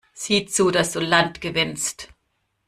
Sieh 0.15 0.47
zu, 0.47 0.71
dass 0.71 0.93
du 0.93 0.99
Land 0.99 1.41
gewinnst! 1.41 2.07